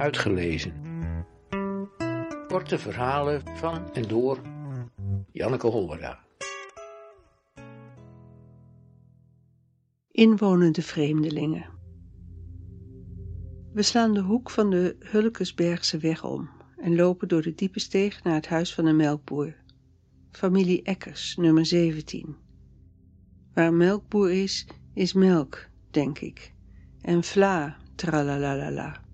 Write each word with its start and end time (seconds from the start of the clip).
Uitgelezen. 0.00 0.72
Korte 2.48 2.78
verhalen 2.78 3.42
van 3.54 3.92
en 3.94 4.08
door 4.08 4.40
Janneke 5.32 5.66
Hollera. 5.66 6.18
Inwonende 10.10 10.82
vreemdelingen. 10.82 11.66
We 13.72 13.82
slaan 13.82 14.14
de 14.14 14.20
hoek 14.20 14.50
van 14.50 14.70
de 14.70 14.96
Hulkesbergse 14.98 15.98
weg 15.98 16.24
om 16.24 16.50
en 16.76 16.94
lopen 16.94 17.28
door 17.28 17.42
de 17.42 17.54
diepe 17.54 17.80
steeg 17.80 18.22
naar 18.22 18.34
het 18.34 18.48
huis 18.48 18.74
van 18.74 18.86
een 18.86 18.96
melkboer. 18.96 19.54
Familie 20.30 20.82
Eckers, 20.82 21.36
nummer 21.36 21.66
17. 21.66 22.36
Waar 23.54 23.72
melkboer 23.72 24.32
is, 24.32 24.66
is 24.94 25.12
melk, 25.12 25.68
denk 25.90 26.18
ik. 26.18 26.54
En 27.00 27.24
vla, 27.24 27.76
tralalalala. 27.94 29.08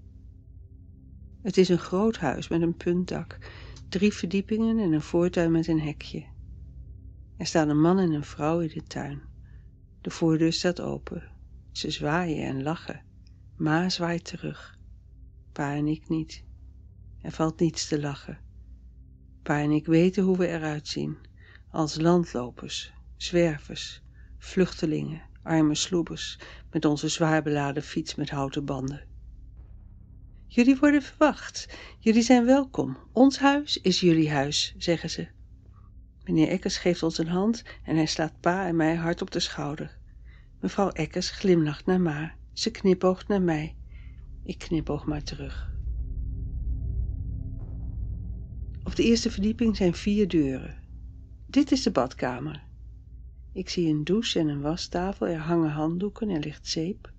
Het 1.47 1.57
is 1.57 1.69
een 1.69 1.79
groot 1.79 2.17
huis 2.17 2.49
met 2.49 2.63
een 2.63 2.77
puntdak, 2.77 3.39
drie 3.89 4.13
verdiepingen 4.13 4.79
en 4.79 4.93
een 4.93 5.03
voortuin 5.03 5.51
met 5.51 5.67
een 5.67 5.81
hekje. 5.81 6.27
Er 7.37 7.47
staan 7.47 7.69
een 7.69 7.81
man 7.81 7.99
en 7.99 8.13
een 8.13 8.25
vrouw 8.25 8.61
in 8.61 8.69
de 8.69 8.83
tuin. 8.83 9.23
De 10.01 10.11
voordeur 10.11 10.53
staat 10.53 10.81
open. 10.81 11.31
Ze 11.73 11.91
zwaaien 11.91 12.47
en 12.47 12.63
lachen. 12.63 13.03
Ma 13.57 13.89
zwaait 13.89 14.25
terug. 14.25 14.79
Pa 15.53 15.75
en 15.75 15.87
ik 15.87 16.09
niet. 16.09 16.45
Er 17.21 17.33
valt 17.33 17.61
niets 17.61 17.89
te 17.89 18.01
lachen. 18.01 18.39
Pa 19.43 19.61
en 19.61 19.71
ik 19.71 19.87
weten 19.87 20.23
hoe 20.23 20.37
we 20.37 20.49
eruit 20.49 20.89
zien. 20.89 21.17
Als 21.71 22.01
landlopers, 22.01 22.93
zwervers, 23.17 24.03
vluchtelingen, 24.39 25.23
arme 25.43 25.75
sloebers, 25.75 26.39
met 26.71 26.85
onze 26.85 27.09
zwaar 27.09 27.43
beladen 27.43 27.83
fiets 27.83 28.15
met 28.15 28.31
houten 28.31 28.65
banden. 28.65 29.15
Jullie 30.57 30.77
worden 30.77 31.03
verwacht. 31.03 31.69
Jullie 31.99 32.23
zijn 32.23 32.45
welkom. 32.45 32.97
Ons 33.13 33.39
huis 33.39 33.81
is 33.81 34.01
jullie 34.01 34.31
huis, 34.31 34.75
zeggen 34.79 35.11
ze. 35.11 35.29
Meneer 36.25 36.49
Eckers 36.49 36.79
geeft 36.79 37.03
ons 37.03 37.19
een 37.19 37.29
hand 37.29 37.63
en 37.85 37.97
hij 37.97 38.07
slaat 38.07 38.41
pa 38.41 38.67
en 38.67 38.77
mij 38.77 38.95
hard 38.95 39.23
op 39.23 39.31
de 39.31 39.41
schouder. 39.41 39.99
Mevrouw 40.61 40.89
Eckers 40.89 41.31
glimlacht 41.31 41.87
naar 41.87 42.01
ma. 42.01 42.35
Ze 42.53 42.71
knipoogt 42.71 43.29
naar 43.29 43.43
mij. 43.43 43.77
Ik 44.45 44.59
knipoog 44.59 45.07
maar 45.07 45.23
terug. 45.23 45.73
Op 48.85 48.97
de 48.97 49.03
eerste 49.03 49.31
verdieping 49.31 49.77
zijn 49.77 49.95
vier 49.95 50.29
deuren. 50.29 50.79
Dit 51.47 51.73
is 51.73 51.83
de 51.83 51.91
badkamer. 51.91 52.63
Ik 53.53 53.69
zie 53.69 53.89
een 53.89 54.05
douche 54.05 54.39
en 54.39 54.49
een 54.49 54.61
wastafel, 54.61 55.27
er 55.27 55.39
hangen 55.39 55.71
handdoeken, 55.71 56.29
er 56.29 56.41
ligt 56.41 56.67
zeep. 56.67 57.15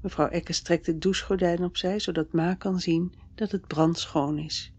Mevrouw 0.00 0.28
Eckers 0.28 0.60
trekt 0.60 0.86
het 0.86 1.00
douchegordijn 1.00 1.64
opzij, 1.64 2.00
zodat 2.00 2.32
Ma 2.32 2.54
kan 2.54 2.80
zien 2.80 3.14
dat 3.34 3.50
het 3.50 3.66
brandschoon 3.66 4.38
is. 4.38 4.72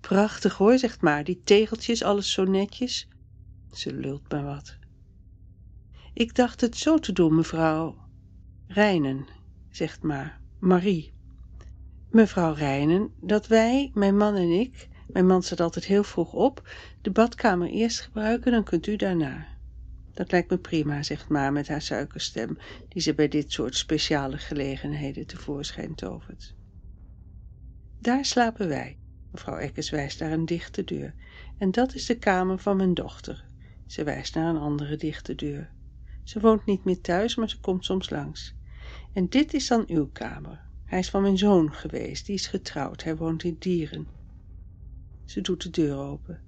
Prachtig 0.00 0.56
hoor, 0.56 0.78
zegt 0.78 1.00
Ma, 1.00 1.22
die 1.22 1.40
tegeltjes, 1.44 2.02
alles 2.02 2.32
zo 2.32 2.44
netjes. 2.44 3.08
Ze 3.72 3.94
lult 3.94 4.32
maar 4.32 4.44
wat. 4.44 4.78
Ik 6.12 6.34
dacht 6.34 6.60
het 6.60 6.76
zo 6.76 6.98
te 6.98 7.12
doen, 7.12 7.34
mevrouw 7.34 7.96
Rijnen, 8.66 9.26
zegt 9.70 10.02
Ma, 10.02 10.38
Marie. 10.58 11.12
Mevrouw 12.10 12.52
Rijnen, 12.52 13.12
dat 13.20 13.46
wij, 13.46 13.90
mijn 13.94 14.16
man 14.16 14.34
en 14.34 14.50
ik, 14.50 14.88
mijn 15.06 15.26
man 15.26 15.42
staat 15.42 15.60
altijd 15.60 15.84
heel 15.84 16.04
vroeg 16.04 16.32
op, 16.32 16.68
de 17.02 17.10
badkamer 17.10 17.68
eerst 17.68 18.00
gebruiken, 18.00 18.52
dan 18.52 18.64
kunt 18.64 18.86
u 18.86 18.96
daarna. 18.96 19.46
Dat 20.14 20.30
lijkt 20.30 20.50
me 20.50 20.58
prima, 20.58 21.02
zegt 21.02 21.28
Ma 21.28 21.50
met 21.50 21.68
haar 21.68 21.82
suikerstem, 21.82 22.58
die 22.88 23.02
ze 23.02 23.14
bij 23.14 23.28
dit 23.28 23.52
soort 23.52 23.76
speciale 23.76 24.38
gelegenheden 24.38 25.26
tevoorschijn 25.26 25.94
tovert. 25.94 26.54
Daar 27.98 28.24
slapen 28.24 28.68
wij. 28.68 28.98
Mevrouw 29.30 29.56
Eckes 29.56 29.90
wijst 29.90 30.20
naar 30.20 30.32
een 30.32 30.46
dichte 30.46 30.84
deur. 30.84 31.14
En 31.58 31.70
dat 31.70 31.94
is 31.94 32.06
de 32.06 32.18
kamer 32.18 32.58
van 32.58 32.76
mijn 32.76 32.94
dochter. 32.94 33.44
Ze 33.86 34.04
wijst 34.04 34.34
naar 34.34 34.48
een 34.48 34.60
andere 34.60 34.96
dichte 34.96 35.34
deur. 35.34 35.70
Ze 36.22 36.40
woont 36.40 36.64
niet 36.64 36.84
meer 36.84 37.00
thuis, 37.00 37.36
maar 37.36 37.50
ze 37.50 37.60
komt 37.60 37.84
soms 37.84 38.10
langs. 38.10 38.54
En 39.12 39.28
dit 39.28 39.54
is 39.54 39.68
dan 39.68 39.84
uw 39.86 40.08
kamer. 40.12 40.60
Hij 40.84 40.98
is 40.98 41.10
van 41.10 41.22
mijn 41.22 41.38
zoon 41.38 41.72
geweest, 41.72 42.26
die 42.26 42.34
is 42.34 42.46
getrouwd, 42.46 43.02
hij 43.02 43.16
woont 43.16 43.42
in 43.42 43.56
Dieren. 43.58 44.06
Ze 45.24 45.40
doet 45.40 45.62
de 45.62 45.70
deur 45.70 45.96
open. 45.96 46.40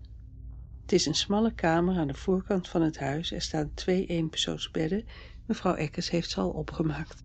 Het 0.87 0.95
is 0.95 1.07
een 1.07 1.15
smalle 1.15 1.55
kamer 1.55 1.97
aan 1.97 2.07
de 2.07 2.15
voorkant 2.15 2.69
van 2.69 2.83
het 2.83 2.99
huis. 2.99 3.33
Er 3.33 3.41
staan 3.41 3.75
twee 3.75 4.07
eenpersoonsbedden. 4.07 5.05
Mevrouw 5.47 5.75
Eckers 5.75 6.11
heeft 6.11 6.31
ze 6.31 6.41
al 6.41 6.51
opgemaakt. 6.51 7.25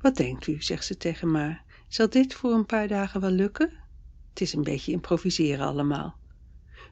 Wat 0.00 0.16
denkt 0.16 0.46
u, 0.46 0.62
zegt 0.62 0.84
ze 0.84 0.96
tegen 0.96 1.30
Ma. 1.30 1.60
Zal 1.88 2.08
dit 2.08 2.34
voor 2.34 2.52
een 2.52 2.66
paar 2.66 2.88
dagen 2.88 3.20
wel 3.20 3.30
lukken? 3.30 3.72
Het 4.28 4.40
is 4.40 4.52
een 4.52 4.62
beetje 4.62 4.92
improviseren 4.92 5.66
allemaal. 5.66 6.16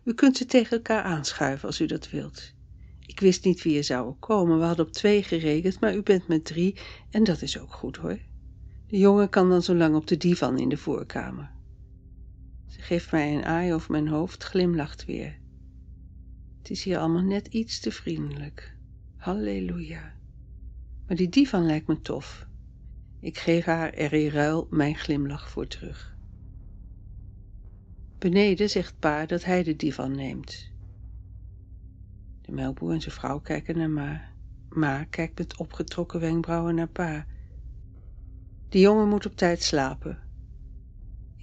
U 0.05 0.15
kunt 0.15 0.37
ze 0.37 0.47
tegen 0.47 0.77
elkaar 0.77 1.03
aanschuiven 1.03 1.69
als 1.69 1.81
u 1.81 1.87
dat 1.87 2.11
wilt. 2.11 2.55
Ik 3.01 3.21
wist 3.21 3.45
niet 3.45 3.63
wie 3.63 3.77
er 3.77 3.85
zou 3.85 4.15
komen. 4.15 4.59
We 4.59 4.65
hadden 4.65 4.87
op 4.87 4.93
twee 4.93 5.23
gerekend, 5.23 5.81
maar 5.81 5.95
u 5.95 6.03
bent 6.03 6.29
met 6.29 6.45
drie 6.45 6.81
en 7.11 7.25
dat 7.25 7.43
is 7.43 7.59
ook 7.59 7.73
goed 7.73 7.97
hoor. 7.97 8.19
De 8.87 8.99
jongen 8.99 9.29
kan 9.29 9.49
dan 9.49 9.63
zo 9.63 9.75
lang 9.75 9.95
op 9.95 10.07
de 10.07 10.17
divan 10.17 10.59
in 10.59 10.69
de 10.69 10.77
voorkamer. 10.77 11.54
Geeft 12.85 13.11
mij 13.11 13.35
een 13.35 13.45
aai 13.45 13.73
over 13.73 13.91
mijn 13.91 14.09
hoofd, 14.09 14.45
glimlacht 14.45 15.05
weer. 15.05 15.39
Het 16.59 16.71
is 16.71 16.85
hier 16.85 16.99
allemaal 16.99 17.23
net 17.23 17.47
iets 17.47 17.81
te 17.81 17.91
vriendelijk. 17.91 18.77
Halleluja. 19.17 20.13
Maar 21.07 21.17
die 21.17 21.29
divan 21.29 21.67
lijkt 21.67 21.87
me 21.87 22.01
tof. 22.01 22.47
Ik 23.21 23.39
geef 23.39 23.65
haar 23.65 23.93
er 23.93 24.13
in 24.13 24.29
ruil 24.29 24.67
mijn 24.71 24.95
glimlach 24.97 25.51
voor 25.51 25.67
terug. 25.67 26.17
Beneden 28.19 28.71
zegt 28.71 28.99
pa 28.99 29.27
dat 29.27 29.45
hij 29.45 29.63
de 29.63 29.77
divan 29.77 30.15
neemt. 30.15 30.71
De 32.43 32.53
melkboer 32.53 32.93
en 32.93 33.01
zijn 33.01 33.15
vrouw 33.15 33.41
kijken 33.41 33.79
naar 33.79 33.91
ma. 33.91 34.23
Ma 34.69 35.05
kijkt 35.05 35.39
met 35.39 35.57
opgetrokken 35.57 36.21
wenkbrauwen 36.21 36.75
naar 36.75 36.89
pa. 36.89 37.27
De 38.69 38.79
jongen 38.79 39.09
moet 39.09 39.27
op 39.27 39.37
tijd 39.37 39.63
slapen. 39.63 40.24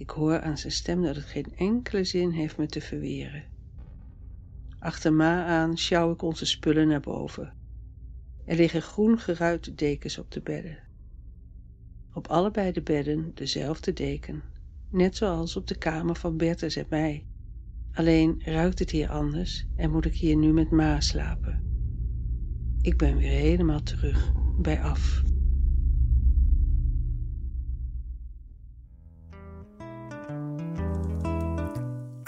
Ik 0.02 0.10
hoor 0.10 0.40
aan 0.40 0.58
zijn 0.58 0.72
stem 0.72 1.02
dat 1.02 1.16
het 1.16 1.24
geen 1.24 1.52
enkele 1.56 2.04
zin 2.04 2.30
heeft 2.30 2.56
me 2.56 2.66
te 2.66 2.80
verweren. 2.80 3.44
Achter 4.78 5.12
ma 5.12 5.44
aan 5.46 5.78
sjouw 5.78 6.12
ik 6.12 6.22
onze 6.22 6.46
spullen 6.46 6.88
naar 6.88 7.00
boven. 7.00 7.52
Er 8.44 8.56
liggen 8.56 8.82
groen 8.82 9.18
geruite 9.18 9.74
dekens 9.74 10.18
op 10.18 10.30
de 10.30 10.40
bedden. 10.40 10.78
Op 12.12 12.26
allebei 12.26 12.72
de 12.72 12.82
bedden 12.82 13.32
dezelfde 13.34 13.92
deken, 13.92 14.42
net 14.90 15.16
zoals 15.16 15.56
op 15.56 15.66
de 15.66 15.78
kamer 15.78 16.16
van 16.16 16.36
Bertus 16.36 16.76
en 16.76 16.86
mij. 16.88 17.26
Alleen 17.92 18.40
ruikt 18.44 18.78
het 18.78 18.90
hier 18.90 19.08
anders 19.08 19.66
en 19.76 19.90
moet 19.90 20.04
ik 20.04 20.14
hier 20.14 20.36
nu 20.36 20.52
met 20.52 20.70
ma 20.70 21.00
slapen. 21.00 21.62
Ik 22.80 22.96
ben 22.96 23.16
weer 23.16 23.38
helemaal 23.38 23.82
terug 23.82 24.32
bij 24.58 24.82
af. 24.82 25.22